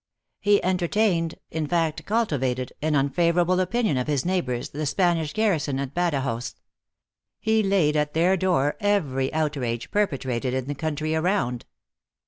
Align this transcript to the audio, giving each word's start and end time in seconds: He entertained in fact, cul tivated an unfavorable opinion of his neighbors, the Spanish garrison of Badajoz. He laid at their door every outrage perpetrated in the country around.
He 0.39 0.63
entertained 0.63 1.35
in 1.51 1.67
fact, 1.67 2.07
cul 2.07 2.25
tivated 2.25 2.71
an 2.81 2.95
unfavorable 2.95 3.59
opinion 3.59 3.97
of 3.97 4.07
his 4.07 4.25
neighbors, 4.25 4.69
the 4.69 4.87
Spanish 4.87 5.31
garrison 5.31 5.77
of 5.77 5.93
Badajoz. 5.93 6.55
He 7.39 7.61
laid 7.61 7.95
at 7.95 8.15
their 8.15 8.35
door 8.35 8.77
every 8.79 9.31
outrage 9.31 9.91
perpetrated 9.91 10.55
in 10.55 10.65
the 10.65 10.73
country 10.73 11.13
around. 11.13 11.67